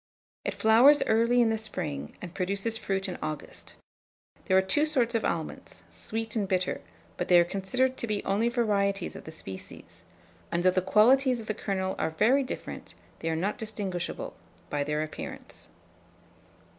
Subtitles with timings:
[0.43, 3.75] It flowers early in the spring, and produces fruit in August.
[4.45, 6.81] There are two sorts of almonds, sweet and bitter;
[7.17, 10.03] but they are considered to be only varieties of the species;
[10.51, 14.35] and though the qualities of the kernels are very different, they are not distinguishable
[14.71, 15.69] by their appearance.